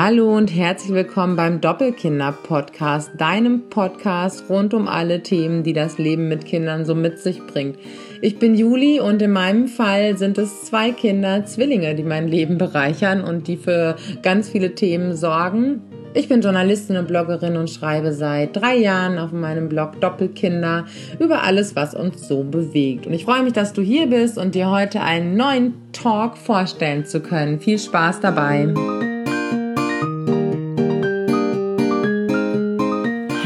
Hallo 0.00 0.36
und 0.36 0.54
herzlich 0.54 0.92
willkommen 0.92 1.34
beim 1.34 1.60
Doppelkinder-Podcast, 1.60 3.10
deinem 3.18 3.68
Podcast 3.68 4.48
rund 4.48 4.72
um 4.72 4.86
alle 4.86 5.24
Themen, 5.24 5.64
die 5.64 5.72
das 5.72 5.98
Leben 5.98 6.28
mit 6.28 6.46
Kindern 6.46 6.84
so 6.84 6.94
mit 6.94 7.18
sich 7.18 7.44
bringt. 7.44 7.80
Ich 8.22 8.38
bin 8.38 8.54
Juli 8.54 9.00
und 9.00 9.20
in 9.20 9.32
meinem 9.32 9.66
Fall 9.66 10.16
sind 10.16 10.38
es 10.38 10.62
zwei 10.62 10.92
Kinder, 10.92 11.44
Zwillinge, 11.46 11.96
die 11.96 12.04
mein 12.04 12.28
Leben 12.28 12.58
bereichern 12.58 13.24
und 13.24 13.48
die 13.48 13.56
für 13.56 13.96
ganz 14.22 14.48
viele 14.48 14.76
Themen 14.76 15.16
sorgen. 15.16 15.82
Ich 16.14 16.28
bin 16.28 16.42
Journalistin 16.42 16.96
und 16.96 17.08
Bloggerin 17.08 17.56
und 17.56 17.68
schreibe 17.68 18.12
seit 18.12 18.54
drei 18.54 18.76
Jahren 18.76 19.18
auf 19.18 19.32
meinem 19.32 19.68
Blog 19.68 20.00
Doppelkinder 20.00 20.86
über 21.18 21.42
alles, 21.42 21.74
was 21.74 21.96
uns 21.96 22.28
so 22.28 22.44
bewegt. 22.44 23.08
Und 23.08 23.14
ich 23.14 23.24
freue 23.24 23.42
mich, 23.42 23.52
dass 23.52 23.72
du 23.72 23.82
hier 23.82 24.06
bist 24.06 24.38
und 24.38 24.54
dir 24.54 24.70
heute 24.70 25.00
einen 25.00 25.36
neuen 25.36 25.74
Talk 25.92 26.38
vorstellen 26.38 27.04
zu 27.04 27.18
können. 27.18 27.58
Viel 27.58 27.80
Spaß 27.80 28.20
dabei! 28.20 29.07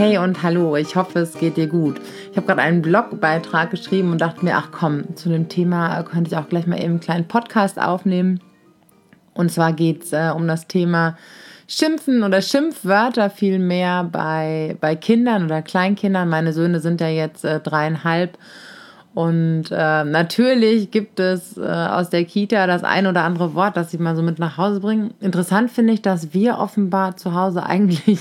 Hey 0.03 0.19
und 0.19 0.43
hallo, 0.43 0.75
ich 0.75 0.97
hoffe, 0.97 1.21
es 1.21 1.39
geht 1.39 1.57
dir 1.57 1.69
gut. 1.69 2.01
Ich 2.33 2.37
habe 2.37 2.49
gerade 2.49 2.63
einen 2.63 2.83
Blogbeitrag 2.83 3.71
geschrieben 3.71 4.11
und 4.11 4.21
dachte 4.21 4.45
mir, 4.45 4.57
ach 4.57 4.71
komm, 4.73 5.15
zu 5.15 5.29
dem 5.29 5.49
Thema 5.49 6.03
könnte 6.03 6.33
ich 6.33 6.37
auch 6.37 6.49
gleich 6.49 6.67
mal 6.67 6.75
eben 6.81 6.95
einen 6.95 7.01
kleinen 7.01 7.29
Podcast 7.29 7.81
aufnehmen. 7.81 8.41
Und 9.33 9.53
zwar 9.53 9.73
geht 9.73 10.03
es 10.03 10.13
äh, 10.13 10.33
um 10.35 10.49
das 10.49 10.67
Thema 10.67 11.17
Schimpfen 11.69 12.25
oder 12.25 12.43
Schimpfwörter 12.43 13.31
vielmehr 13.31 14.03
bei, 14.03 14.77
bei 14.81 14.97
Kindern 14.97 15.45
oder 15.45 15.63
Kleinkindern. 15.63 16.29
Meine 16.29 16.53
Söhne 16.53 16.81
sind 16.81 17.01
ja 17.01 17.07
jetzt 17.07 17.45
äh, 17.45 17.61
dreieinhalb 17.61 18.37
und 19.15 19.65
äh, 19.71 20.05
natürlich 20.05 20.91
gibt 20.91 21.21
es 21.21 21.59
äh, 21.59 21.61
aus 21.61 22.09
der 22.09 22.25
Kita 22.25 22.67
das 22.67 22.83
ein 22.83 23.07
oder 23.07 23.25
andere 23.25 23.55
Wort, 23.55 23.77
das 23.77 23.91
sie 23.91 23.99
mal 23.99 24.17
so 24.17 24.23
mit 24.23 24.39
nach 24.39 24.57
Hause 24.57 24.81
bringen. 24.81 25.13
Interessant 25.21 25.71
finde 25.71 25.93
ich, 25.93 26.01
dass 26.01 26.33
wir 26.33 26.59
offenbar 26.59 27.17
zu 27.17 27.35
Hause 27.35 27.63
eigentlich 27.67 28.21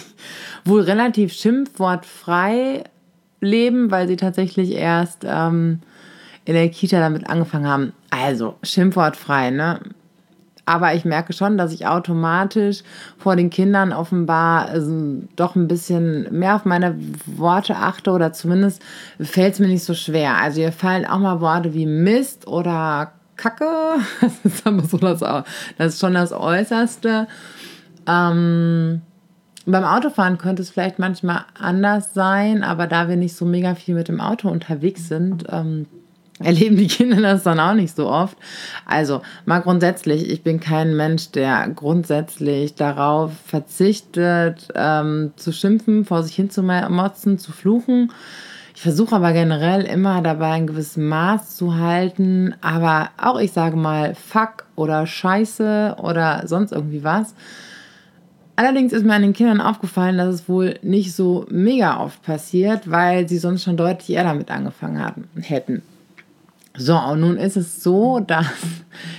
wohl 0.66 0.82
relativ 0.82 1.32
schimpfwortfrei 1.32 2.84
leben, 3.40 3.90
weil 3.90 4.08
sie 4.08 4.18
tatsächlich 4.18 4.72
erst 4.72 5.26
ähm, 5.26 5.80
in 6.44 6.54
der 6.56 6.70
Kita 6.70 7.00
damit 7.00 7.30
angefangen 7.30 7.68
haben. 7.68 7.94
Also 8.10 8.56
schimpfwortfrei, 8.62 9.52
ne? 9.52 9.80
Aber 10.66 10.94
ich 10.94 11.06
merke 11.06 11.34
schon, 11.34 11.58
dass 11.58 11.74
ich 11.74 11.88
automatisch 11.88 12.84
vor 13.18 13.36
den 13.36 13.50
Kindern 13.50 13.94
offenbar 13.94 14.68
also, 14.70 15.24
doch 15.36 15.56
ein 15.56 15.68
bisschen 15.68 16.28
mehr 16.32 16.56
auf 16.56 16.66
meine 16.66 16.98
Worte 17.26 17.76
achte 17.76 18.12
oder 18.12 18.32
zumindest 18.32 18.82
fällt 19.20 19.54
es 19.54 19.60
mir 19.60 19.68
nicht 19.68 19.84
so 19.84 19.94
schwer. 19.94 20.38
Also 20.38 20.62
ihr 20.62 20.72
fallen 20.72 21.06
auch 21.06 21.20
mal 21.20 21.42
Worte 21.42 21.74
wie 21.74 21.86
Mist 21.86 22.48
oder 22.48 23.12
Kacke. 23.36 23.66
Das 24.22 24.34
ist 24.44 24.68
aber 24.68 24.84
so 24.84 24.98
das, 24.98 25.20
das 25.20 25.94
ist 25.94 26.00
schon 26.00 26.14
das 26.14 26.32
Äußerste. 26.32 27.28
Ähm, 28.08 29.02
beim 29.66 29.84
Autofahren 29.84 30.38
könnte 30.38 30.62
es 30.62 30.70
vielleicht 30.70 31.00
manchmal 31.00 31.46
anders 31.60 32.14
sein, 32.14 32.64
aber 32.64 32.88
da 32.88 33.08
wir 33.10 33.16
nicht 33.16 33.36
so 33.36 33.46
mega 33.46 33.76
viel 33.76 33.96
mit 33.96 34.08
dem 34.08 34.20
Auto 34.20 34.50
unterwegs 34.50 35.08
sind, 35.08 35.46
ähm, 35.50 35.86
erleben 36.44 36.78
die 36.78 36.88
Kinder 36.88 37.22
das 37.22 37.44
dann 37.44 37.60
auch 37.60 37.74
nicht 37.74 37.96
so 37.96 38.10
oft. 38.10 38.38
Also 38.86 39.22
mal 39.46 39.60
grundsätzlich, 39.60 40.30
ich 40.30 40.44
bin 40.44 40.60
kein 40.60 40.96
Mensch, 40.96 41.32
der 41.32 41.68
grundsätzlich 41.70 42.76
darauf 42.76 43.32
verzichtet, 43.46 44.68
ähm, 44.76 45.32
zu 45.36 45.52
schimpfen, 45.52 46.06
vor 46.06 46.24
sich 46.24 46.36
hin 46.36 46.50
zu 46.50 46.64
motzen, 46.64 47.38
zu 47.38 47.52
fluchen. 47.52 48.12
Ich 48.76 48.82
versuche 48.82 49.16
aber 49.16 49.32
generell 49.34 49.84
immer 49.84 50.22
dabei 50.22 50.54
ein 50.54 50.66
gewisses 50.66 50.98
Maß 50.98 51.56
zu 51.56 51.76
halten, 51.76 52.56
aber 52.62 53.10
auch 53.18 53.40
ich 53.40 53.52
sage 53.52 53.78
mal 53.78 54.16
Fuck 54.16 54.66
oder 54.76 55.06
Scheiße 55.06 55.98
oder 56.02 56.48
sonst 56.48 56.72
irgendwie 56.72 57.04
was. 57.04 57.36
Allerdings 58.56 58.94
ist 58.94 59.06
mir 59.06 59.14
an 59.14 59.22
den 59.22 59.34
Kindern 59.34 59.62
aufgefallen, 59.62 60.18
dass 60.18 60.34
es 60.34 60.50
wohl 60.50 60.80
nicht 60.82 61.14
so 61.16 61.46
mega 61.50 62.00
oft 62.00 62.22
passiert, 62.22 62.90
weil 62.90 63.28
sie 63.28 63.38
sonst 63.38 63.64
schon 63.64 63.78
deutlich 63.78 64.16
eher 64.16 64.24
damit 64.24 64.52
angefangen 64.52 65.04
hatten, 65.04 65.28
hätten. 65.42 65.82
So, 66.78 66.98
und 66.98 67.20
nun 67.20 67.38
ist 67.38 67.58
es 67.58 67.84
so, 67.84 68.20
dass 68.20 68.46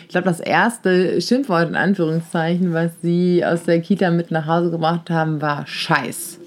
ich 0.02 0.08
glaube, 0.08 0.28
das 0.28 0.40
erste 0.40 1.20
Schimpfwort 1.20 1.68
in 1.68 1.76
Anführungszeichen, 1.76 2.72
was 2.72 2.92
sie 3.02 3.44
aus 3.44 3.64
der 3.64 3.80
Kita 3.80 4.10
mit 4.10 4.30
nach 4.30 4.46
Hause 4.46 4.70
gebracht 4.70 5.10
haben, 5.10 5.40
war 5.40 5.66
Scheiß. 5.66 6.38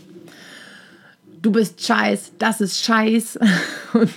Du 1.41 1.51
bist 1.51 1.85
Scheiß, 1.85 2.33
das 2.39 2.59
ist 2.59 2.83
Scheiß. 2.83 3.39
Und 3.93 4.09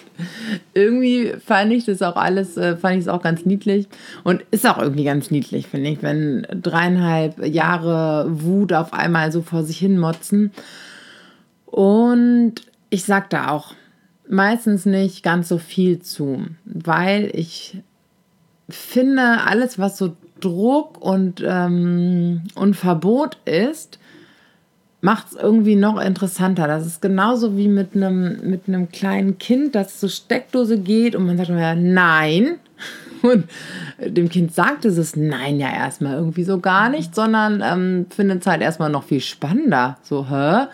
irgendwie 0.72 1.34
fand 1.44 1.72
ich 1.72 1.84
das 1.84 2.00
auch 2.00 2.16
alles, 2.16 2.56
äh, 2.56 2.76
fand 2.76 2.96
ich 2.96 3.02
es 3.02 3.08
auch 3.08 3.22
ganz 3.22 3.44
niedlich. 3.44 3.86
Und 4.24 4.42
ist 4.50 4.66
auch 4.66 4.78
irgendwie 4.78 5.04
ganz 5.04 5.30
niedlich, 5.30 5.66
finde 5.66 5.90
ich, 5.90 6.02
wenn 6.02 6.46
dreieinhalb 6.50 7.44
Jahre 7.46 8.26
Wut 8.28 8.72
auf 8.72 8.94
einmal 8.94 9.30
so 9.30 9.42
vor 9.42 9.62
sich 9.62 9.78
hin 9.78 9.98
motzen. 9.98 10.52
Und 11.66 12.54
ich 12.88 13.04
sag 13.04 13.28
da 13.28 13.50
auch, 13.50 13.74
meistens 14.28 14.86
nicht 14.86 15.22
ganz 15.22 15.48
so 15.48 15.58
viel 15.58 16.00
zu, 16.00 16.46
weil 16.64 17.30
ich 17.34 17.78
finde, 18.68 19.42
alles, 19.46 19.78
was 19.78 19.98
so 19.98 20.16
Druck 20.40 21.00
und, 21.00 21.42
ähm, 21.44 22.42
und 22.54 22.74
Verbot 22.74 23.38
ist, 23.44 23.98
macht 25.00 25.28
es 25.28 25.34
irgendwie 25.34 25.76
noch 25.76 26.00
interessanter. 26.00 26.66
Das 26.66 26.86
ist 26.86 27.00
genauso 27.00 27.56
wie 27.56 27.68
mit 27.68 27.94
einem 27.94 28.40
mit 28.48 28.92
kleinen 28.92 29.38
Kind, 29.38 29.74
das 29.74 30.00
zur 30.00 30.08
Steckdose 30.08 30.78
geht 30.78 31.14
und 31.14 31.26
man 31.26 31.36
sagt 31.36 31.50
immer, 31.50 31.74
nein. 31.74 32.58
Und 33.22 33.48
dem 33.98 34.28
Kind 34.28 34.54
sagt 34.54 34.84
es 34.84 35.16
Nein 35.16 35.58
ja 35.58 35.72
erstmal 35.72 36.14
irgendwie 36.14 36.44
so 36.44 36.60
gar 36.60 36.88
nicht, 36.88 37.16
sondern 37.16 37.60
ähm, 37.64 38.06
findet 38.10 38.42
es 38.42 38.46
halt 38.46 38.62
erstmal 38.62 38.90
noch 38.90 39.02
viel 39.02 39.20
spannender. 39.20 39.96
So, 40.02 40.30
hä? 40.30 40.66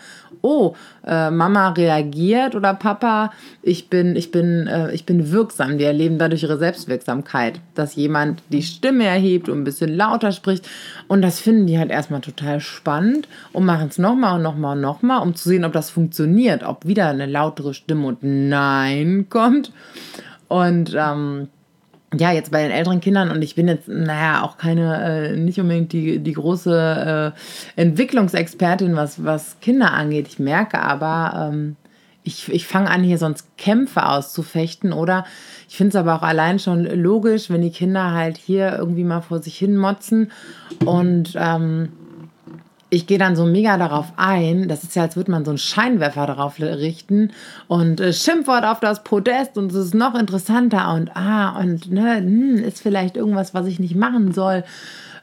Oh, 0.44 0.75
äh, 1.06 1.31
Mama 1.31 1.71
reagiert 1.71 2.55
oder 2.55 2.75
Papa, 2.75 3.32
ich 3.62 3.88
bin, 3.88 4.15
ich 4.15 4.31
bin, 4.31 4.66
äh, 4.66 4.93
ich 4.93 5.06
bin 5.06 5.32
wirksam. 5.32 5.78
Die 5.78 5.84
erleben 5.84 6.19
dadurch 6.19 6.43
ihre 6.43 6.59
Selbstwirksamkeit, 6.59 7.60
dass 7.75 7.97
jemand 7.97 8.43
die 8.50 8.62
Stimme 8.62 9.05
erhebt 9.06 9.49
und 9.49 9.59
ein 9.59 9.65
bisschen 9.65 9.97
lauter 9.97 10.32
spricht. 10.32 10.69
Und 11.09 11.22
das 11.22 11.41
finden 11.41 11.66
die 11.66 11.78
halt 11.78 11.91
erstmal 11.91 12.21
total 12.21 12.60
spannend 12.60 13.27
und 13.53 13.65
machen 13.65 13.88
es 13.88 13.97
nochmal 13.97 14.37
und 14.37 14.43
nochmal 14.43 14.77
und 14.77 14.82
nochmal, 14.82 15.22
um 15.22 15.34
zu 15.34 15.49
sehen, 15.49 15.65
ob 15.65 15.72
das 15.72 15.88
funktioniert, 15.88 16.62
ob 16.62 16.87
wieder 16.87 17.09
eine 17.09 17.26
lautere 17.26 17.72
Stimme 17.72 18.06
und 18.06 18.19
Nein 18.22 19.26
kommt. 19.31 19.72
Und 20.49 20.94
ähm, 20.94 21.49
ja, 22.19 22.33
jetzt 22.33 22.51
bei 22.51 22.63
den 22.63 22.71
älteren 22.71 23.01
Kindern 23.01 23.31
und 23.31 23.43
ich 23.43 23.55
bin 23.55 23.69
jetzt, 23.69 23.89
naja, 23.89 24.43
auch 24.43 24.57
keine, 24.57 25.33
äh, 25.33 25.37
nicht 25.37 25.61
unbedingt 25.61 25.93
die, 25.93 26.19
die 26.19 26.33
große 26.33 27.35
äh, 27.77 27.81
Entwicklungsexpertin, 27.81 28.97
was, 28.97 29.25
was 29.25 29.59
Kinder 29.61 29.93
angeht. 29.93 30.29
Ich 30.29 30.39
merke 30.39 30.81
aber, 30.81 31.51
ähm, 31.53 31.77
ich, 32.23 32.51
ich 32.51 32.67
fange 32.67 32.91
an, 32.91 33.03
hier 33.03 33.19
sonst 33.19 33.57
Kämpfe 33.59 34.07
auszufechten 34.07 34.93
oder 34.93 35.25
ich 35.69 35.77
finde 35.77 35.91
es 35.91 35.97
aber 35.97 36.15
auch 36.15 36.23
allein 36.23 36.59
schon 36.59 36.85
logisch, 36.85 37.51
wenn 37.51 37.61
die 37.61 37.71
Kinder 37.71 38.13
halt 38.13 38.39
hier 38.39 38.77
irgendwie 38.79 39.05
mal 39.05 39.21
vor 39.21 39.41
sich 39.41 39.59
hin 39.59 39.77
motzen 39.77 40.33
und 40.85 41.35
ähm, 41.37 41.91
ich 42.91 43.06
gehe 43.06 43.19
dann 43.19 43.37
so 43.37 43.45
mega 43.45 43.77
darauf 43.77 44.12
ein. 44.17 44.69
Das 44.69 44.84
ist 44.84 44.95
ja, 44.95 45.03
als 45.03 45.17
würde 45.17 45.31
man 45.31 45.45
so 45.45 45.50
einen 45.50 45.59
Scheinwerfer 45.59 46.27
darauf 46.27 46.61
richten 46.61 47.33
und 47.67 48.00
äh, 48.00 48.12
Schimpfwort 48.12 48.65
auf 48.65 48.81
das 48.81 49.03
Podest 49.03 49.56
und 49.59 49.72
es 49.72 49.87
ist 49.87 49.95
noch 49.95 50.15
interessanter 50.15 50.93
und 50.94 51.17
ah, 51.17 51.59
und 51.59 51.91
ne, 51.91 52.17
hm, 52.17 52.56
ist 52.56 52.83
vielleicht 52.83 53.17
irgendwas, 53.17 53.55
was 53.55 53.67
ich 53.67 53.81
nicht 53.81 53.97
machen 53.97 54.33
soll. 54.33 54.65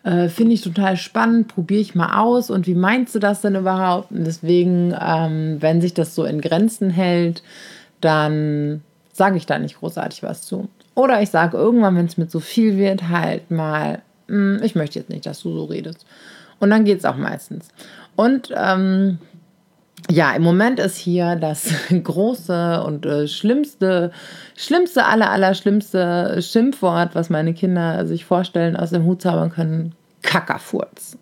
Äh, 0.04 0.30
Finde 0.30 0.54
ich 0.54 0.62
total 0.62 0.98
spannend, 0.98 1.48
probiere 1.48 1.82
ich 1.82 1.96
mal 1.96 2.20
aus 2.20 2.50
und 2.50 2.68
wie 2.68 2.76
meinst 2.76 3.14
du 3.14 3.20
das 3.20 3.42
denn 3.42 3.56
überhaupt? 3.56 4.12
Und 4.12 4.26
deswegen, 4.26 4.96
ähm, 5.00 5.58
wenn 5.60 5.80
sich 5.82 5.94
das 5.94 6.16
so 6.16 6.26
in 6.26 6.42
Grenzen 6.42 6.90
hält, 6.90 7.44
dann 8.02 8.82
sage 9.14 9.38
ich 9.38 9.46
da 9.46 9.60
nicht 9.60 9.80
großartig 9.80 10.24
was 10.24 10.42
zu. 10.42 10.68
Oder 10.96 11.22
ich 11.22 11.30
sage 11.30 11.58
irgendwann, 11.58 11.96
wenn 11.96 12.06
es 12.06 12.18
mit 12.18 12.32
so 12.32 12.40
viel 12.40 12.78
wird, 12.78 13.10
halt 13.10 13.52
mal, 13.52 14.02
hm, 14.28 14.60
ich 14.64 14.76
möchte 14.76 15.00
jetzt 15.00 15.10
nicht, 15.10 15.26
dass 15.26 15.42
du 15.42 15.54
so 15.54 15.66
redest. 15.66 16.06
Und 16.62 16.70
dann 16.70 16.86
geht 16.86 17.00
es 17.00 17.06
auch 17.06 17.18
meistens. 17.18 17.68
Und 18.16 18.54
ähm, 18.56 19.18
ja, 20.10 20.34
im 20.34 20.44
Moment 20.44 20.80
ist 20.80 20.98
hier 20.98 21.36
das 21.36 21.70
große 22.04 22.84
und 22.84 23.06
äh, 23.06 23.28
schlimmste, 23.28 24.12
schlimmste, 24.56 25.06
aller, 25.06 25.30
aller 25.30 25.54
schlimmste 25.54 26.42
Schimpfwort, 26.42 27.14
was 27.14 27.30
meine 27.30 27.54
Kinder 27.54 28.06
sich 28.06 28.24
vorstellen, 28.24 28.78
aus 28.78 28.92
dem 28.92 29.04
Hut 29.04 29.22
zaubern 29.22 29.52
können: 29.52 29.94
Kackerfurz. 30.22 31.18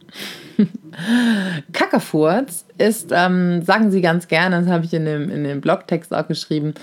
Kackerfurz 1.73 2.65
ist, 2.77 3.11
ähm, 3.13 3.61
sagen 3.63 3.91
sie 3.91 4.01
ganz 4.01 4.27
gerne, 4.27 4.61
das 4.61 4.69
habe 4.69 4.85
ich 4.85 4.93
in 4.93 5.05
dem, 5.05 5.29
in 5.29 5.43
dem 5.43 5.61
Blogtext 5.61 6.13
auch 6.13 6.27
geschrieben, 6.27 6.73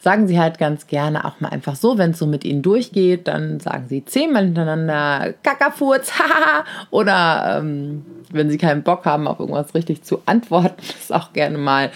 sagen 0.00 0.26
sie 0.26 0.38
halt 0.38 0.58
ganz 0.58 0.86
gerne 0.86 1.24
auch 1.24 1.40
mal 1.40 1.48
einfach 1.48 1.76
so, 1.76 1.98
wenn 1.98 2.12
es 2.12 2.18
so 2.18 2.26
mit 2.26 2.44
ihnen 2.44 2.62
durchgeht, 2.62 3.28
dann 3.28 3.60
sagen 3.60 3.86
sie 3.88 4.04
zehnmal 4.04 4.44
hintereinander 4.44 5.34
Kackerfurz, 5.42 6.12
haha, 6.18 6.64
oder 6.90 7.58
ähm, 7.58 8.04
wenn 8.32 8.50
sie 8.50 8.58
keinen 8.58 8.82
Bock 8.82 9.04
haben, 9.04 9.28
auf 9.28 9.40
irgendwas 9.40 9.74
richtig 9.74 10.02
zu 10.02 10.22
antworten, 10.26 10.82
ist 11.00 11.12
auch 11.12 11.32
gerne 11.32 11.58
mal, 11.58 11.90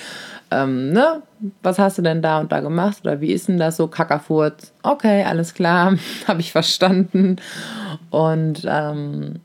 ähm, 0.50 0.92
ne, 0.92 1.22
was 1.62 1.78
hast 1.78 1.98
du 1.98 2.02
denn 2.02 2.22
da 2.22 2.40
und 2.40 2.52
da 2.52 2.60
gemacht 2.60 2.98
oder 3.02 3.20
wie 3.20 3.32
ist 3.32 3.48
denn 3.48 3.58
das 3.58 3.76
so, 3.76 3.86
Kackerfurz, 3.86 4.72
okay, 4.82 5.24
alles 5.24 5.54
klar, 5.54 5.96
habe 6.26 6.40
ich 6.40 6.52
verstanden. 6.52 7.36
Und 8.10 8.66
ähm, 8.68 9.40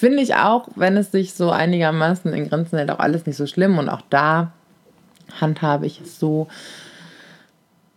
Finde 0.00 0.22
ich 0.22 0.34
auch, 0.34 0.66
wenn 0.76 0.96
es 0.96 1.12
sich 1.12 1.34
so 1.34 1.50
einigermaßen 1.50 2.32
in 2.32 2.48
Grenzen 2.48 2.78
hält, 2.78 2.90
auch 2.90 3.00
alles 3.00 3.26
nicht 3.26 3.36
so 3.36 3.46
schlimm. 3.46 3.76
Und 3.76 3.90
auch 3.90 4.00
da 4.08 4.52
handhabe 5.38 5.84
ich 5.84 6.00
es 6.00 6.18
so, 6.18 6.48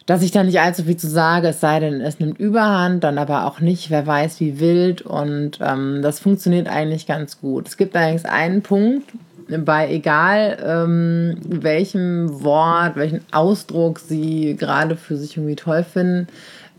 dass 0.06 0.22
ich 0.22 0.32
da 0.32 0.44
nicht 0.44 0.60
allzu 0.60 0.84
viel 0.84 0.98
zu 0.98 1.08
sage, 1.10 1.48
es 1.48 1.62
sei 1.62 1.80
denn, 1.80 2.02
es 2.02 2.20
nimmt 2.20 2.38
Überhand, 2.38 3.06
dann 3.06 3.18
aber 3.18 3.46
auch 3.46 3.62
nicht, 3.62 3.90
wer 3.90 4.06
weiß 4.06 4.42
wie 4.42 4.60
wild. 4.60 5.02
Und 5.02 5.60
ähm, 5.62 6.02
das 6.02 6.20
funktioniert 6.20 6.68
eigentlich 6.68 7.08
ganz 7.08 7.40
gut. 7.40 7.70
Es 7.70 7.78
gibt 7.78 7.96
allerdings 7.96 8.26
einen 8.26 8.64
Punkt, 8.64 9.10
bei 9.48 9.90
egal 9.90 10.58
ähm, 10.62 11.38
welchem 11.46 12.44
Wort, 12.44 12.98
welchen 12.98 13.22
Ausdruck 13.32 14.00
Sie 14.00 14.58
gerade 14.60 14.98
für 14.98 15.16
sich 15.16 15.38
irgendwie 15.38 15.56
toll 15.56 15.86
finden, 15.86 16.28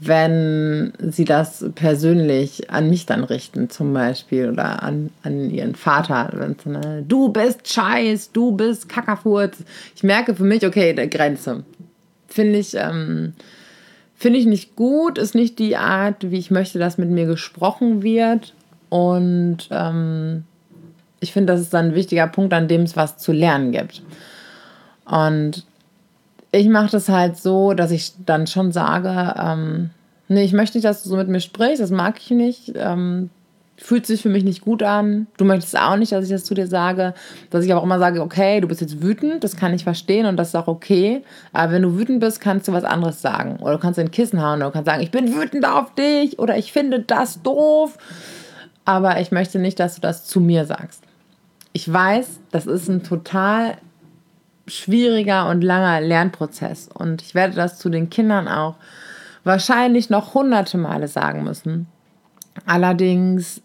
wenn 0.00 0.92
Sie 0.98 1.24
das 1.24 1.64
persönlich 1.74 2.70
an 2.70 2.90
mich 2.90 3.06
dann 3.06 3.24
richten, 3.24 3.70
zum 3.70 3.92
Beispiel, 3.92 4.50
oder 4.50 4.82
an, 4.82 5.10
an 5.22 5.50
Ihren 5.50 5.74
Vater, 5.74 6.30
wenn 6.34 6.56
so 6.62 6.70
eine, 6.70 7.02
du 7.02 7.28
bist 7.28 7.72
Scheiß, 7.72 8.32
du 8.32 8.52
bist 8.52 8.88
Kackerfurz. 8.88 9.58
Ich 9.94 10.02
merke 10.02 10.34
für 10.34 10.44
mich, 10.44 10.66
okay, 10.66 10.92
der 10.94 11.08
Grenze. 11.08 11.64
Finde 12.26 12.58
ich, 12.58 12.74
ähm, 12.74 13.34
finde 14.16 14.40
ich 14.40 14.46
nicht 14.46 14.74
gut, 14.74 15.18
ist 15.18 15.34
nicht 15.34 15.58
die 15.58 15.76
Art, 15.76 16.30
wie 16.30 16.38
ich 16.38 16.50
möchte, 16.50 16.78
dass 16.78 16.98
mit 16.98 17.10
mir 17.10 17.26
gesprochen 17.26 18.02
wird. 18.02 18.54
Und 18.88 19.68
ähm, 19.70 20.44
ich 21.20 21.32
finde, 21.32 21.52
das 21.52 21.60
ist 21.60 21.72
dann 21.72 21.86
ein 21.86 21.94
wichtiger 21.94 22.26
Punkt, 22.26 22.52
an 22.52 22.68
dem 22.68 22.82
es 22.82 22.96
was 22.96 23.16
zu 23.18 23.32
lernen 23.32 23.72
gibt. 23.72 24.02
Und 25.04 25.64
ich 26.54 26.68
mache 26.68 26.90
das 26.90 27.08
halt 27.08 27.36
so, 27.36 27.74
dass 27.74 27.90
ich 27.90 28.12
dann 28.24 28.46
schon 28.46 28.72
sage, 28.72 29.34
ähm, 29.38 29.90
nee, 30.28 30.44
ich 30.44 30.52
möchte 30.52 30.76
nicht, 30.76 30.84
dass 30.84 31.02
du 31.02 31.08
so 31.08 31.16
mit 31.16 31.28
mir 31.28 31.40
sprichst, 31.40 31.82
das 31.82 31.90
mag 31.90 32.16
ich 32.18 32.30
nicht. 32.30 32.72
Ähm, 32.76 33.30
fühlt 33.76 34.06
sich 34.06 34.22
für 34.22 34.28
mich 34.28 34.44
nicht 34.44 34.60
gut 34.60 34.84
an. 34.84 35.26
Du 35.36 35.44
möchtest 35.44 35.76
auch 35.76 35.96
nicht, 35.96 36.12
dass 36.12 36.24
ich 36.24 36.30
das 36.30 36.44
zu 36.44 36.54
dir 36.54 36.68
sage. 36.68 37.12
Dass 37.50 37.64
ich 37.64 37.72
aber 37.72 37.80
auch 37.80 37.84
immer 37.84 37.98
sage, 37.98 38.22
okay, 38.22 38.60
du 38.60 38.68
bist 38.68 38.80
jetzt 38.80 39.02
wütend, 39.02 39.42
das 39.42 39.56
kann 39.56 39.74
ich 39.74 39.82
verstehen 39.82 40.26
und 40.26 40.36
das 40.36 40.48
ist 40.48 40.54
auch 40.54 40.68
okay. 40.68 41.22
Aber 41.52 41.72
wenn 41.72 41.82
du 41.82 41.98
wütend 41.98 42.20
bist, 42.20 42.40
kannst 42.40 42.68
du 42.68 42.72
was 42.72 42.84
anderes 42.84 43.20
sagen. 43.20 43.56
Oder 43.60 43.72
du 43.72 43.78
kannst 43.80 43.98
in 43.98 44.12
Kissen 44.12 44.40
hauen 44.40 44.58
oder 44.58 44.66
du 44.66 44.72
kannst 44.72 44.86
sagen, 44.86 45.02
ich 45.02 45.10
bin 45.10 45.34
wütend 45.34 45.66
auf 45.66 45.92
dich 45.94 46.38
oder 46.38 46.56
ich 46.56 46.72
finde 46.72 47.00
das 47.00 47.42
doof. 47.42 47.98
Aber 48.84 49.20
ich 49.20 49.32
möchte 49.32 49.58
nicht, 49.58 49.80
dass 49.80 49.96
du 49.96 50.00
das 50.00 50.24
zu 50.24 50.40
mir 50.40 50.66
sagst 50.66 51.04
ich 51.74 51.92
weiß, 51.92 52.38
das 52.52 52.66
ist 52.66 52.88
ein 52.88 53.02
total 53.02 53.76
schwieriger 54.66 55.48
und 55.48 55.62
langer 55.62 56.00
Lernprozess. 56.00 56.88
Und 56.92 57.22
ich 57.22 57.34
werde 57.34 57.54
das 57.54 57.78
zu 57.78 57.88
den 57.88 58.10
Kindern 58.10 58.48
auch 58.48 58.76
wahrscheinlich 59.44 60.10
noch 60.10 60.34
hunderte 60.34 60.78
Male 60.78 61.08
sagen 61.08 61.44
müssen. 61.44 61.86
Allerdings 62.66 63.60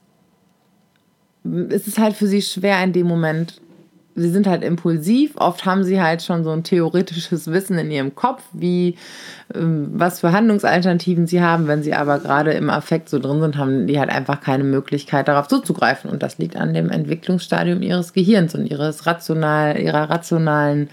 ist 1.44 1.88
es 1.88 1.98
halt 1.98 2.16
für 2.16 2.28
sie 2.28 2.42
schwer 2.42 2.84
in 2.84 2.94
dem 2.94 3.08
Moment 3.08 3.62
sie 4.20 4.30
sind 4.30 4.48
halt 4.48 4.64
impulsiv. 4.64 5.36
Oft 5.36 5.66
haben 5.66 5.84
sie 5.84 6.02
halt 6.02 6.22
schon 6.22 6.44
so 6.44 6.52
ein 6.52 6.64
theoretisches 6.64 7.52
Wissen 7.52 7.78
in 7.78 7.92
ihrem 7.92 8.16
Kopf, 8.16 8.44
wie 8.54 8.96
ähm, 9.54 9.90
was 9.94 10.20
für 10.20 10.32
Handlungsalternativen 10.32 11.28
sie 11.28 11.42
haben. 11.42 11.68
Wenn 11.68 11.84
sie 11.84 11.94
aber 11.94 12.20
gerade 12.20 12.52
im 12.52 12.70
Affekt 12.70 13.10
so 13.10 13.20
drin 13.20 13.42
sind, 13.42 13.58
haben 13.58 13.88
die 13.88 14.00
halt 14.00 14.10
einfach 14.10 14.42
keine 14.42 14.64
Möglichkeit 14.64 15.28
darauf 15.28 15.48
zuzugreifen. 15.48 16.10
Und 16.10 16.24
das 16.24 16.38
liegt 16.38 16.56
an 16.56 16.74
dem 16.74 16.90
Entwicklungsstadium 16.90 17.82
ihres 17.82 18.14
Gehirns 18.14 18.56
und 18.56 18.66
ihres 18.66 19.06
rational, 19.06 19.80
ihrer 19.80 20.10
rationalen 20.10 20.90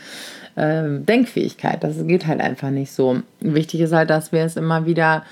äh, 0.55 0.85
Denkfähigkeit. 1.01 1.83
Das 1.83 2.07
geht 2.07 2.27
halt 2.27 2.41
einfach 2.41 2.71
nicht 2.71 2.93
so. 2.93 3.23
Wichtig 3.41 3.81
ist 3.81 3.93
halt, 3.93 4.11
dass 4.11 4.33
wir 4.33 4.45
es 4.45 4.57
immer 4.57 4.87
wieder 4.87 5.25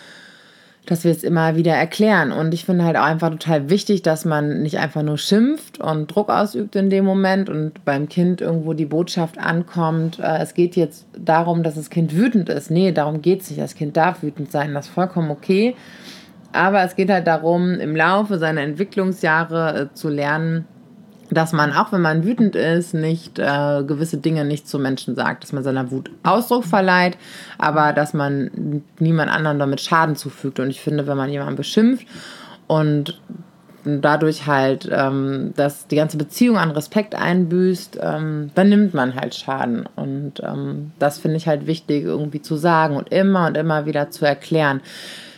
dass 0.87 1.05
wir 1.05 1.11
es 1.11 1.25
immer 1.25 1.57
wieder 1.57 1.73
erklären. 1.73 2.33
Und 2.33 2.53
ich 2.53 2.65
finde 2.65 2.85
halt 2.85 2.97
auch 2.97 3.05
einfach 3.05 3.31
total 3.31 3.71
wichtig, 3.71 4.03
dass 4.03 4.25
man 4.25 4.63
nicht 4.63 4.79
einfach 4.79 5.03
nur 5.03 5.19
schimpft 5.19 5.81
und 5.81 6.15
Druck 6.15 6.29
ausübt 6.29 6.77
in 6.77 6.91
dem 6.91 7.05
Moment 7.05 7.49
und 7.49 7.85
beim 7.85 8.09
Kind 8.09 8.41
irgendwo 8.41 8.75
die 8.75 8.85
Botschaft 8.85 9.39
ankommt, 9.39 10.19
äh, 10.19 10.39
es 10.43 10.55
geht 10.55 10.77
jetzt 10.77 11.07
darum, 11.17 11.63
dass 11.63 11.77
das 11.77 11.91
Kind 11.91 12.15
wütend 12.15 12.49
ist. 12.49 12.71
Nee, 12.71 12.93
darum 12.93 13.23
geht 13.23 13.43
es 13.43 13.51
nicht. 13.51 13.61
Das 13.61 13.75
Kind 13.75 13.97
darf 13.97 14.23
wütend 14.23 14.51
sein, 14.51 14.75
das 14.75 14.87
ist 14.87 14.93
vollkommen 14.93 15.31
okay. 15.31 15.75
Aber 16.53 16.83
es 16.83 16.95
geht 16.95 17.11
halt 17.11 17.27
darum, 17.27 17.81
im 17.81 17.97
Laufe 17.97 18.39
seiner 18.39 18.61
Entwicklungsjahre 18.61 19.91
äh, 19.91 19.95
zu 19.95 20.09
lernen, 20.09 20.67
dass 21.35 21.53
man, 21.53 21.73
auch 21.73 21.93
wenn 21.93 22.01
man 22.01 22.25
wütend 22.25 22.57
ist, 22.57 22.95
nicht 22.95 23.39
äh, 23.39 23.83
gewisse 23.87 24.19
Dinge 24.19 24.45
nicht 24.45 24.69
zu 24.69 24.79
Menschen 24.79 25.15
sagt, 25.15 25.43
dass 25.43 25.53
man 25.53 25.63
seiner 25.63 25.91
Wut 25.91 26.11
Ausdruck 26.23 26.65
verleiht, 26.65 27.19
aber 27.59 27.93
dass 27.93 28.15
man 28.15 28.83
niemand 28.99 29.31
anderem 29.31 29.59
damit 29.59 29.81
Schaden 29.81 30.17
zufügt. 30.17 30.61
Und 30.61 30.71
ich 30.71 30.81
finde, 30.81 31.07
wenn 31.07 31.17
man 31.17 31.31
jemanden 31.31 31.57
beschimpft 31.57 32.07
und 32.67 33.21
dadurch 33.85 34.47
halt 34.47 34.89
ähm, 34.91 35.53
dass 35.57 35.87
die 35.87 35.97
ganze 35.97 36.17
Beziehung 36.17 36.57
an 36.57 36.71
Respekt 36.71 37.15
einbüßt, 37.15 37.99
ähm, 38.01 38.51
dann 38.55 38.69
nimmt 38.71 38.95
man 38.95 39.15
halt 39.15 39.35
Schaden. 39.35 39.85
Und 39.95 40.41
ähm, 40.43 40.93
das 40.99 41.19
finde 41.19 41.37
ich 41.37 41.47
halt 41.47 41.67
wichtig 41.67 42.05
irgendwie 42.05 42.41
zu 42.41 42.57
sagen 42.57 42.97
und 42.97 43.13
immer 43.13 43.47
und 43.47 43.57
immer 43.57 43.87
wieder 43.87 44.11
zu 44.11 44.25
erklären 44.25 44.81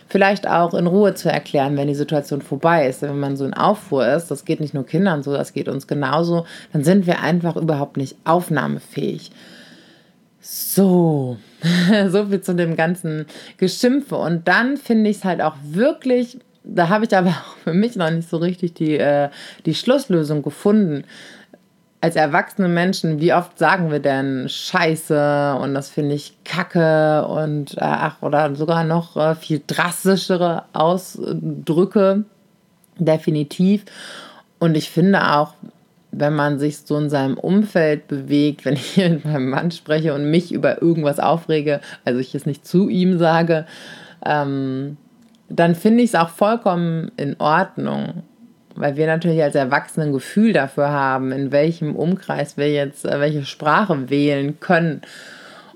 vielleicht 0.08 0.46
auch 0.46 0.74
in 0.74 0.86
Ruhe 0.86 1.14
zu 1.14 1.30
erklären, 1.30 1.76
wenn 1.76 1.88
die 1.88 1.94
Situation 1.94 2.42
vorbei 2.42 2.86
ist. 2.88 3.02
Wenn 3.02 3.18
man 3.18 3.36
so 3.36 3.44
in 3.44 3.54
Aufruhr 3.54 4.06
ist, 4.06 4.30
das 4.30 4.44
geht 4.44 4.60
nicht 4.60 4.74
nur 4.74 4.86
Kindern 4.86 5.22
so, 5.22 5.32
das 5.32 5.52
geht 5.52 5.68
uns 5.68 5.86
genauso, 5.86 6.46
dann 6.72 6.84
sind 6.84 7.06
wir 7.06 7.20
einfach 7.20 7.56
überhaupt 7.56 7.96
nicht 7.96 8.16
aufnahmefähig. 8.24 9.30
So, 10.40 11.38
so 12.08 12.26
viel 12.26 12.40
zu 12.40 12.54
dem 12.54 12.76
ganzen 12.76 13.26
Geschimpfe. 13.58 14.16
Und 14.16 14.46
dann 14.46 14.76
finde 14.76 15.10
ich 15.10 15.18
es 15.18 15.24
halt 15.24 15.40
auch 15.40 15.56
wirklich, 15.62 16.38
da 16.62 16.88
habe 16.88 17.04
ich 17.04 17.16
aber 17.16 17.30
auch 17.30 17.56
für 17.64 17.74
mich 17.74 17.96
noch 17.96 18.10
nicht 18.10 18.28
so 18.28 18.36
richtig 18.36 18.74
die, 18.74 18.98
äh, 18.98 19.30
die 19.64 19.74
Schlusslösung 19.74 20.42
gefunden 20.42 21.04
als 22.00 22.16
erwachsene 22.16 22.68
Menschen, 22.68 23.20
wie 23.20 23.32
oft 23.32 23.58
sagen 23.58 23.90
wir 23.90 24.00
denn 24.00 24.48
Scheiße 24.48 25.58
und 25.60 25.74
das 25.74 25.88
finde 25.88 26.14
ich 26.14 26.36
Kacke 26.44 27.26
und 27.26 27.74
äh, 27.74 27.80
ach, 27.80 28.22
oder 28.22 28.54
sogar 28.54 28.84
noch 28.84 29.16
äh, 29.16 29.34
viel 29.34 29.62
drastischere 29.66 30.64
Ausdrücke, 30.72 32.24
definitiv. 32.98 33.84
Und 34.58 34.76
ich 34.76 34.90
finde 34.90 35.32
auch, 35.34 35.54
wenn 36.12 36.34
man 36.34 36.58
sich 36.58 36.78
so 36.78 36.96
in 36.96 37.10
seinem 37.10 37.36
Umfeld 37.36 38.08
bewegt, 38.08 38.64
wenn 38.64 38.74
ich 38.74 38.96
mit 38.96 39.24
meinem 39.24 39.50
Mann 39.50 39.70
spreche 39.70 40.14
und 40.14 40.30
mich 40.30 40.52
über 40.52 40.82
irgendwas 40.82 41.18
aufrege, 41.18 41.80
also 42.04 42.20
ich 42.20 42.34
es 42.34 42.46
nicht 42.46 42.66
zu 42.66 42.88
ihm 42.88 43.18
sage, 43.18 43.66
ähm, 44.24 44.96
dann 45.48 45.74
finde 45.74 46.02
ich 46.02 46.10
es 46.10 46.14
auch 46.14 46.30
vollkommen 46.30 47.10
in 47.16 47.36
Ordnung 47.38 48.22
weil 48.76 48.96
wir 48.96 49.06
natürlich 49.06 49.42
als 49.42 49.54
Erwachsene 49.54 50.06
ein 50.06 50.12
Gefühl 50.12 50.52
dafür 50.52 50.90
haben, 50.90 51.32
in 51.32 51.52
welchem 51.52 51.96
Umkreis 51.96 52.56
wir 52.56 52.70
jetzt 52.70 53.04
äh, 53.04 53.20
welche 53.20 53.44
Sprache 53.44 54.10
wählen 54.10 54.60
können, 54.60 55.02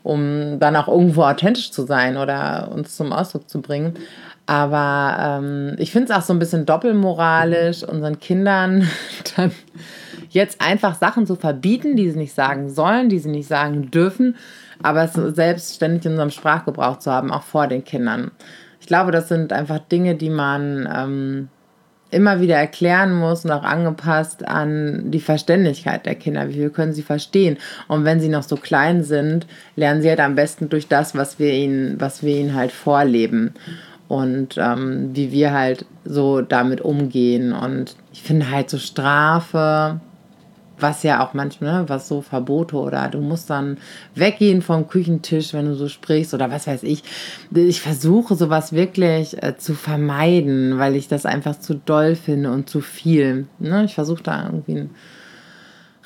um 0.02 0.59
dann 0.59 0.76
auch 0.76 0.88
irgendwo 0.88 1.25
authentisch 1.25 1.71
zu 1.73 1.85
sein 1.85 2.16
oder 2.16 2.71
uns 2.73 2.97
zum 2.97 3.12
Ausdruck 3.12 3.49
zu 3.49 3.61
bringen. 3.61 3.95
Aber 4.47 5.40
ähm, 5.42 5.76
ich 5.78 5.92
finde 5.92 6.12
es 6.12 6.19
auch 6.19 6.23
so 6.23 6.33
ein 6.33 6.38
bisschen 6.38 6.66
doppelmoralisch, 6.66 7.85
unseren 7.85 8.19
Kindern 8.19 8.88
dann 9.37 9.52
jetzt 10.30 10.61
einfach 10.61 10.95
Sachen 10.95 11.26
zu 11.26 11.37
verbieten, 11.37 11.97
die 11.97 12.11
sie 12.11 12.19
nicht 12.19 12.35
sagen 12.35 12.69
sollen, 12.69 13.09
die 13.09 13.19
sie 13.19 13.30
nicht 13.30 13.49
sagen 13.49 13.90
dürfen, 13.90 14.37
aber 14.83 15.04
es 15.04 15.12
selbstständig 15.12 16.04
in 16.07 16.12
unserem 16.12 16.30
Sprachgebrauch 16.30 16.99
zu 16.99 17.11
haben, 17.11 17.30
auch 17.33 17.42
vor 17.42 17.66
den 17.66 17.85
Kindern. 17.85 18.30
Ich 18.80 18.87
glaube, 18.87 19.12
das 19.12 19.28
sind 19.28 19.52
einfach 19.52 19.78
Dinge, 19.78 20.14
die 20.14 20.30
man 20.30 20.88
ähm, 20.92 21.49
immer 22.10 22.40
wieder 22.40 22.56
erklären 22.56 23.14
muss 23.14 23.44
und 23.44 23.50
auch 23.52 23.62
angepasst 23.62 24.46
an 24.46 25.10
die 25.10 25.20
Verständlichkeit 25.20 26.06
der 26.06 26.14
Kinder. 26.14 26.48
Wie 26.48 26.54
viel 26.54 26.70
können 26.70 26.92
sie 26.92 27.02
verstehen? 27.02 27.56
Und 27.88 28.04
wenn 28.04 28.20
sie 28.20 28.28
noch 28.28 28.42
so 28.42 28.56
klein 28.56 29.04
sind, 29.04 29.46
lernen 29.76 30.02
sie 30.02 30.08
halt 30.08 30.20
am 30.20 30.34
besten 30.34 30.68
durch 30.68 30.88
das, 30.88 31.14
was 31.14 31.38
wir 31.38 31.52
ihnen, 31.52 32.00
was 32.00 32.22
wir 32.22 32.36
ihnen 32.36 32.54
halt 32.54 32.72
vorleben 32.72 33.54
und 34.08 34.56
ähm, 34.58 35.10
wie 35.12 35.30
wir 35.30 35.52
halt 35.52 35.86
so 36.04 36.40
damit 36.40 36.80
umgehen. 36.80 37.52
Und 37.52 37.94
ich 38.12 38.22
finde 38.22 38.50
halt 38.50 38.70
so 38.70 38.78
Strafe, 38.78 40.00
was 40.80 41.02
ja 41.02 41.25
auch 41.25 41.34
manchmal, 41.34 41.82
ne, 41.82 41.88
was 41.88 42.08
so 42.08 42.20
Verbote 42.22 42.76
oder 42.76 43.08
du 43.08 43.20
musst 43.20 43.50
dann 43.50 43.78
weggehen 44.14 44.62
vom 44.62 44.88
Küchentisch, 44.88 45.52
wenn 45.52 45.66
du 45.66 45.75
so 45.75 45.88
sprichst 45.88 46.34
oder 46.34 46.50
was 46.50 46.66
weiß 46.66 46.82
ich. 46.82 47.02
Ich 47.54 47.80
versuche 47.80 48.34
sowas 48.34 48.72
wirklich 48.72 49.42
äh, 49.42 49.56
zu 49.56 49.75
vermeiden, 49.75 50.78
weil 50.78 50.96
ich 50.96 51.08
das 51.08 51.26
einfach 51.26 51.58
zu 51.58 51.75
doll 51.75 52.16
finde 52.16 52.50
und 52.50 52.68
zu 52.68 52.80
viel. 52.80 53.46
Ne? 53.58 53.84
Ich 53.84 53.94
versuche 53.94 54.22
da 54.22 54.46
irgendwie 54.46 54.72
einen 54.72 54.94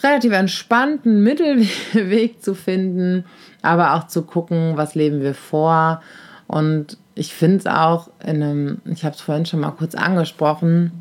relativ 0.02 0.33
entspannten 0.33 1.23
Mittelweg 1.23 2.43
zu 2.43 2.54
finden, 2.54 3.25
aber 3.62 3.95
auch 3.95 4.07
zu 4.07 4.23
gucken, 4.23 4.76
was 4.76 4.95
leben 4.95 5.21
wir 5.23 5.35
vor. 5.35 6.02
Und 6.47 6.99
ich 7.14 7.33
finde 7.33 7.59
es 7.59 7.66
auch 7.66 8.11
in 8.25 8.43
einem, 8.43 8.78
ich 8.85 9.04
habe 9.04 9.14
es 9.14 9.21
vorhin 9.21 9.47
schon 9.47 9.61
mal 9.61 9.71
kurz 9.71 9.95
angesprochen, 9.95 10.93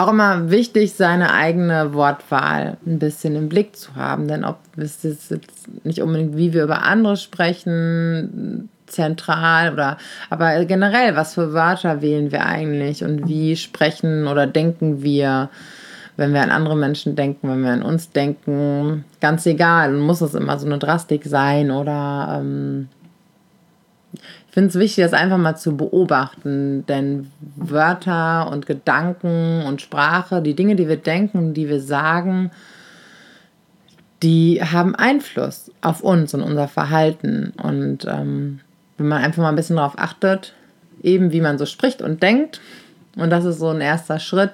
auch 0.00 0.08
immer 0.08 0.50
wichtig, 0.50 0.94
seine 0.94 1.32
eigene 1.32 1.94
Wortwahl 1.94 2.76
ein 2.86 2.98
bisschen 2.98 3.36
im 3.36 3.48
Blick 3.48 3.76
zu 3.76 3.94
haben. 3.96 4.28
Denn 4.28 4.44
ob 4.44 4.58
es 4.76 5.02
jetzt 5.02 5.32
nicht 5.84 6.02
unbedingt, 6.02 6.36
wie 6.36 6.52
wir 6.52 6.64
über 6.64 6.82
andere 6.82 7.16
sprechen, 7.16 8.68
zentral 8.86 9.72
oder 9.72 9.98
aber 10.30 10.64
generell, 10.64 11.14
was 11.14 11.34
für 11.34 11.52
Wörter 11.52 12.02
wählen 12.02 12.32
wir 12.32 12.44
eigentlich 12.44 13.04
und 13.04 13.28
wie 13.28 13.54
sprechen 13.56 14.26
oder 14.26 14.46
denken 14.46 15.02
wir 15.02 15.48
wenn 16.20 16.34
wir 16.34 16.42
an 16.42 16.50
andere 16.50 16.76
Menschen 16.76 17.16
denken, 17.16 17.48
wenn 17.48 17.62
wir 17.62 17.70
an 17.70 17.82
uns 17.82 18.10
denken, 18.10 19.06
ganz 19.22 19.46
egal, 19.46 19.92
muss 19.94 20.20
es 20.20 20.34
immer 20.34 20.58
so 20.58 20.66
eine 20.66 20.78
Drastik 20.78 21.24
sein 21.24 21.70
oder 21.70 22.40
ähm, 22.42 22.88
ich 24.50 24.54
finde 24.54 24.70
es 24.70 24.74
wichtig, 24.80 25.04
das 25.04 25.12
einfach 25.12 25.38
mal 25.38 25.54
zu 25.54 25.76
beobachten, 25.76 26.84
denn 26.86 27.30
Wörter 27.54 28.50
und 28.50 28.66
Gedanken 28.66 29.62
und 29.62 29.80
Sprache, 29.80 30.42
die 30.42 30.56
Dinge, 30.56 30.74
die 30.74 30.88
wir 30.88 30.96
denken, 30.96 31.54
die 31.54 31.68
wir 31.68 31.80
sagen, 31.80 32.50
die 34.24 34.60
haben 34.60 34.96
Einfluss 34.96 35.70
auf 35.82 36.00
uns 36.00 36.34
und 36.34 36.42
unser 36.42 36.66
Verhalten. 36.66 37.52
Und 37.62 38.06
ähm, 38.06 38.58
wenn 38.98 39.06
man 39.06 39.22
einfach 39.22 39.40
mal 39.40 39.50
ein 39.50 39.54
bisschen 39.54 39.76
darauf 39.76 39.96
achtet, 39.96 40.52
eben 41.00 41.30
wie 41.30 41.40
man 41.40 41.56
so 41.56 41.64
spricht 41.64 42.02
und 42.02 42.20
denkt, 42.20 42.60
und 43.14 43.30
das 43.30 43.44
ist 43.44 43.60
so 43.60 43.68
ein 43.68 43.80
erster 43.80 44.18
Schritt, 44.18 44.50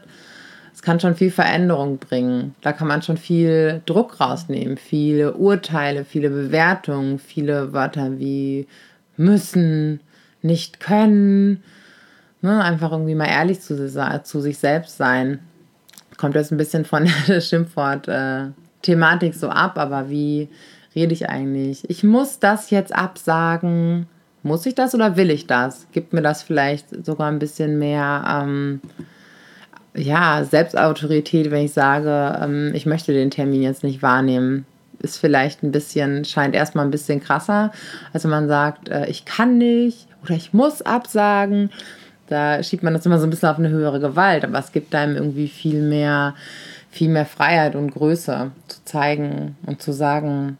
es 0.74 0.82
kann 0.82 1.00
schon 1.00 1.14
viel 1.14 1.30
Veränderung 1.30 1.96
bringen. 1.96 2.54
Da 2.60 2.74
kann 2.74 2.86
man 2.86 3.00
schon 3.00 3.16
viel 3.16 3.80
Druck 3.86 4.20
rausnehmen, 4.20 4.76
viele 4.76 5.32
Urteile, 5.32 6.04
viele 6.04 6.28
Bewertungen, 6.28 7.18
viele 7.18 7.72
Wörter 7.72 8.18
wie 8.18 8.66
müssen, 9.16 10.00
nicht 10.42 10.80
können. 10.80 11.62
Ne? 12.42 12.62
Einfach 12.62 12.92
irgendwie 12.92 13.14
mal 13.14 13.28
ehrlich 13.28 13.60
zu, 13.60 13.76
zu 14.22 14.40
sich 14.40 14.58
selbst 14.58 14.96
sein. 14.96 15.40
Kommt 16.16 16.34
jetzt 16.34 16.52
ein 16.52 16.58
bisschen 16.58 16.84
von 16.84 17.08
der 17.28 17.40
Schimpfwort-Thematik 17.40 19.34
äh, 19.34 19.38
so 19.38 19.48
ab, 19.48 19.78
aber 19.78 20.08
wie 20.10 20.48
rede 20.94 21.12
ich 21.12 21.28
eigentlich? 21.28 21.88
Ich 21.90 22.04
muss 22.04 22.38
das 22.38 22.70
jetzt 22.70 22.94
absagen. 22.94 24.06
Muss 24.42 24.64
ich 24.64 24.74
das 24.74 24.94
oder 24.94 25.16
will 25.16 25.30
ich 25.30 25.46
das? 25.46 25.86
Gibt 25.92 26.12
mir 26.12 26.22
das 26.22 26.42
vielleicht 26.42 27.04
sogar 27.04 27.28
ein 27.28 27.40
bisschen 27.40 27.78
mehr 27.78 28.44
ähm, 28.44 28.80
ja, 29.96 30.44
Selbstautorität, 30.44 31.50
wenn 31.50 31.64
ich 31.64 31.72
sage, 31.72 32.38
ähm, 32.40 32.70
ich 32.74 32.86
möchte 32.86 33.12
den 33.12 33.30
Termin 33.30 33.62
jetzt 33.62 33.82
nicht 33.82 34.02
wahrnehmen? 34.02 34.64
Ist 35.00 35.18
vielleicht 35.18 35.62
ein 35.62 35.72
bisschen, 35.72 36.24
scheint 36.24 36.54
erstmal 36.54 36.84
ein 36.84 36.90
bisschen 36.90 37.20
krasser. 37.20 37.72
Also 38.12 38.28
man 38.28 38.48
sagt, 38.48 38.88
äh, 38.88 39.06
ich 39.06 39.24
kann 39.24 39.58
nicht 39.58 40.08
oder 40.22 40.34
ich 40.34 40.52
muss 40.52 40.82
absagen. 40.82 41.70
Da 42.28 42.62
schiebt 42.62 42.82
man 42.82 42.94
das 42.94 43.06
immer 43.06 43.18
so 43.18 43.26
ein 43.26 43.30
bisschen 43.30 43.48
auf 43.48 43.58
eine 43.58 43.68
höhere 43.68 44.00
Gewalt, 44.00 44.44
aber 44.44 44.58
es 44.58 44.72
gibt 44.72 44.94
einem 44.94 45.16
irgendwie 45.16 45.48
viel 45.48 45.80
mehr, 45.82 46.34
viel 46.90 47.08
mehr 47.08 47.26
Freiheit 47.26 47.76
und 47.76 47.92
Größe 47.92 48.50
zu 48.66 48.84
zeigen 48.84 49.56
und 49.64 49.80
zu 49.80 49.92
sagen, 49.92 50.58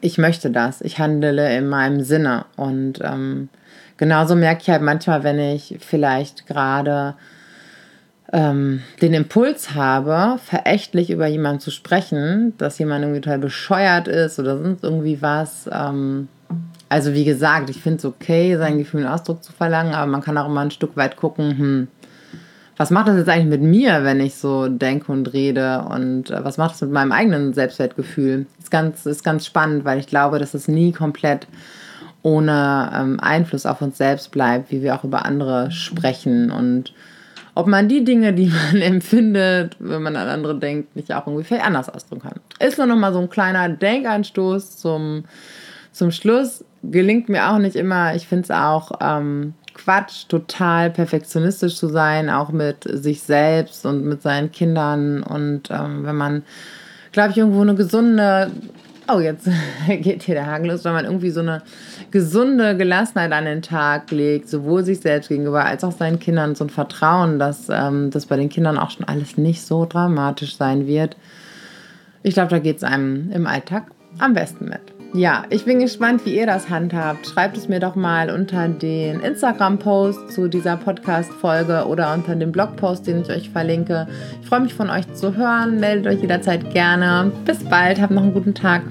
ich 0.00 0.18
möchte 0.18 0.50
das, 0.50 0.80
ich 0.82 0.98
handle 0.98 1.56
in 1.56 1.68
meinem 1.68 2.02
Sinne. 2.02 2.44
Und 2.56 3.00
ähm, 3.02 3.48
genauso 3.96 4.36
merke 4.36 4.62
ich 4.62 4.70
halt 4.70 4.82
manchmal, 4.82 5.24
wenn 5.24 5.38
ich 5.38 5.76
vielleicht 5.80 6.46
gerade 6.46 7.14
ähm, 8.32 8.82
den 9.00 9.14
Impuls 9.14 9.74
habe, 9.74 10.38
verächtlich 10.38 11.10
über 11.10 11.26
jemanden 11.26 11.60
zu 11.60 11.70
sprechen, 11.70 12.54
dass 12.58 12.78
jemand 12.78 13.04
irgendwie 13.04 13.20
total 13.20 13.38
bescheuert 13.38 14.08
ist 14.08 14.38
oder 14.38 14.58
sonst 14.58 14.82
irgendwie 14.82 15.22
was. 15.22 15.68
Ähm, 15.72 16.28
also 16.88 17.12
wie 17.14 17.24
gesagt, 17.24 17.70
ich 17.70 17.80
finde 17.80 17.98
es 17.98 18.04
okay, 18.04 18.56
seinen 18.56 18.78
Gefühlen 18.78 19.06
Ausdruck 19.06 19.42
zu 19.42 19.52
verlangen, 19.52 19.94
aber 19.94 20.10
man 20.10 20.22
kann 20.22 20.38
auch 20.38 20.46
immer 20.46 20.60
ein 20.60 20.70
Stück 20.70 20.96
weit 20.96 21.16
gucken, 21.16 21.58
hm, 21.58 21.88
was 22.76 22.90
macht 22.90 23.08
das 23.08 23.16
jetzt 23.16 23.28
eigentlich 23.28 23.60
mit 23.60 23.62
mir, 23.62 24.04
wenn 24.04 24.20
ich 24.20 24.34
so 24.34 24.68
denke 24.68 25.10
und 25.10 25.32
rede 25.32 25.86
und 25.88 26.30
äh, 26.30 26.44
was 26.44 26.58
macht 26.58 26.72
das 26.72 26.82
mit 26.82 26.92
meinem 26.92 27.12
eigenen 27.12 27.54
Selbstwertgefühl? 27.54 28.46
Ist 28.58 28.70
ganz, 28.70 29.06
ist 29.06 29.24
ganz 29.24 29.46
spannend, 29.46 29.84
weil 29.84 29.98
ich 29.98 30.06
glaube, 30.06 30.38
dass 30.38 30.52
es 30.52 30.68
nie 30.68 30.92
komplett 30.92 31.46
ohne 32.22 32.90
ähm, 32.94 33.20
Einfluss 33.20 33.66
auf 33.66 33.80
uns 33.80 33.96
selbst 33.96 34.30
bleibt, 34.30 34.70
wie 34.70 34.82
wir 34.82 34.94
auch 34.94 35.04
über 35.04 35.24
andere 35.24 35.70
sprechen 35.70 36.50
und 36.50 36.92
ob 37.56 37.66
man 37.66 37.88
die 37.88 38.04
Dinge, 38.04 38.34
die 38.34 38.48
man 38.48 38.82
empfindet, 38.82 39.76
wenn 39.80 40.02
man 40.02 40.14
an 40.14 40.28
andere 40.28 40.58
denkt, 40.58 40.94
nicht 40.94 41.12
auch 41.12 41.26
irgendwie 41.26 41.56
anders 41.56 41.88
ausdrücken 41.88 42.22
kann. 42.22 42.40
Ist 42.60 42.78
nur 42.78 42.86
noch 42.86 42.96
mal 42.96 43.12
so 43.12 43.18
ein 43.18 43.30
kleiner 43.30 43.68
Denkanstoß 43.70 44.76
zum, 44.76 45.24
zum 45.90 46.10
Schluss. 46.12 46.64
Gelingt 46.82 47.30
mir 47.30 47.50
auch 47.50 47.58
nicht 47.58 47.74
immer. 47.74 48.14
Ich 48.14 48.28
finde 48.28 48.44
es 48.44 48.50
auch 48.50 48.92
ähm, 49.00 49.54
Quatsch, 49.72 50.28
total 50.28 50.90
perfektionistisch 50.90 51.76
zu 51.76 51.88
sein, 51.88 52.28
auch 52.28 52.50
mit 52.50 52.84
sich 52.84 53.22
selbst 53.22 53.86
und 53.86 54.04
mit 54.04 54.20
seinen 54.20 54.52
Kindern. 54.52 55.22
Und 55.22 55.70
ähm, 55.70 56.04
wenn 56.04 56.16
man, 56.16 56.42
glaube 57.12 57.30
ich, 57.30 57.38
irgendwo 57.38 57.62
eine 57.62 57.74
gesunde 57.74 58.50
oh, 59.08 59.20
jetzt 59.20 59.48
geht 59.88 60.22
hier 60.22 60.34
der 60.34 60.46
Haken 60.46 60.66
los, 60.66 60.84
wenn 60.84 60.92
man 60.92 61.04
irgendwie 61.04 61.30
so 61.30 61.40
eine 61.40 61.62
gesunde 62.10 62.76
Gelassenheit 62.76 63.32
an 63.32 63.44
den 63.44 63.62
Tag 63.62 64.10
legt, 64.10 64.48
sowohl 64.48 64.84
sich 64.84 65.00
selbst 65.00 65.28
gegenüber 65.28 65.64
als 65.64 65.84
auch 65.84 65.92
seinen 65.92 66.18
Kindern, 66.18 66.54
so 66.54 66.64
ein 66.64 66.70
Vertrauen, 66.70 67.38
dass 67.38 67.68
ähm, 67.70 68.10
das 68.10 68.26
bei 68.26 68.36
den 68.36 68.48
Kindern 68.48 68.78
auch 68.78 68.90
schon 68.90 69.06
alles 69.06 69.36
nicht 69.36 69.62
so 69.62 69.86
dramatisch 69.86 70.56
sein 70.56 70.86
wird. 70.86 71.16
Ich 72.22 72.34
glaube, 72.34 72.50
da 72.50 72.58
geht 72.58 72.78
es 72.78 72.84
einem 72.84 73.30
im 73.32 73.46
Alltag 73.46 73.84
am 74.18 74.34
besten 74.34 74.66
mit. 74.66 74.96
Ja, 75.12 75.44
ich 75.48 75.64
bin 75.64 75.78
gespannt, 75.78 76.26
wie 76.26 76.36
ihr 76.36 76.46
das 76.46 76.68
handhabt. 76.68 77.26
Schreibt 77.26 77.56
es 77.56 77.68
mir 77.68 77.80
doch 77.80 77.94
mal 77.94 78.30
unter 78.30 78.68
den 78.68 79.20
Instagram-Post 79.20 80.32
zu 80.32 80.48
dieser 80.48 80.76
Podcast-Folge 80.76 81.86
oder 81.86 82.12
unter 82.12 82.34
dem 82.34 82.52
Blogpost, 82.52 83.06
den 83.06 83.22
ich 83.22 83.30
euch 83.30 83.50
verlinke. 83.50 84.08
Ich 84.42 84.48
freue 84.48 84.60
mich 84.60 84.74
von 84.74 84.90
euch 84.90 85.10
zu 85.14 85.34
hören. 85.36 85.80
Meldet 85.80 86.12
euch 86.12 86.20
jederzeit 86.20 86.70
gerne. 86.70 87.32
Bis 87.44 87.64
bald. 87.64 88.00
Habt 88.00 88.12
noch 88.12 88.24
einen 88.24 88.34
guten 88.34 88.54
Tag. 88.54 88.82